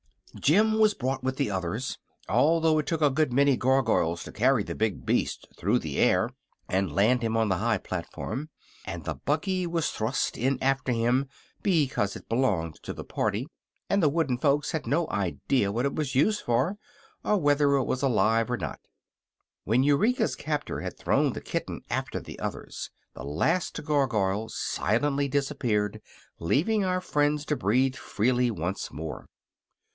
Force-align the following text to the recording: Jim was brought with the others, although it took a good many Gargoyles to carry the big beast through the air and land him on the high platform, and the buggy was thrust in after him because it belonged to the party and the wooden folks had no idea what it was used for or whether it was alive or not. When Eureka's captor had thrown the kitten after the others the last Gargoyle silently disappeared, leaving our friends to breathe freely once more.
Jim 0.35 0.79
was 0.79 0.95
brought 0.95 1.21
with 1.23 1.35
the 1.35 1.51
others, 1.51 1.99
although 2.29 2.79
it 2.79 2.87
took 2.87 3.01
a 3.01 3.09
good 3.11 3.31
many 3.33 3.55
Gargoyles 3.55 4.23
to 4.23 4.31
carry 4.31 4.63
the 4.63 4.73
big 4.73 5.05
beast 5.05 5.45
through 5.55 5.77
the 5.77 5.99
air 5.99 6.29
and 6.69 6.91
land 6.95 7.21
him 7.21 7.35
on 7.37 7.49
the 7.49 7.57
high 7.57 7.77
platform, 7.77 8.49
and 8.85 9.03
the 9.03 9.13
buggy 9.13 9.67
was 9.67 9.91
thrust 9.91 10.37
in 10.37 10.57
after 10.63 10.91
him 10.91 11.27
because 11.61 12.15
it 12.15 12.29
belonged 12.29 12.75
to 12.75 12.93
the 12.93 13.03
party 13.03 13.45
and 13.89 14.01
the 14.01 14.09
wooden 14.09 14.37
folks 14.37 14.71
had 14.71 14.87
no 14.87 15.07
idea 15.09 15.71
what 15.71 15.85
it 15.85 15.93
was 15.93 16.15
used 16.15 16.41
for 16.41 16.77
or 17.25 17.37
whether 17.37 17.73
it 17.73 17.83
was 17.83 18.01
alive 18.01 18.49
or 18.49 18.57
not. 18.57 18.79
When 19.65 19.83
Eureka's 19.83 20.37
captor 20.37 20.79
had 20.79 20.97
thrown 20.97 21.33
the 21.33 21.41
kitten 21.41 21.81
after 21.91 22.19
the 22.21 22.39
others 22.39 22.89
the 23.13 23.25
last 23.25 23.83
Gargoyle 23.83 24.49
silently 24.49 25.27
disappeared, 25.27 26.01
leaving 26.39 26.85
our 26.85 27.01
friends 27.01 27.45
to 27.47 27.55
breathe 27.57 27.95
freely 27.97 28.49
once 28.49 28.91
more. 28.91 29.27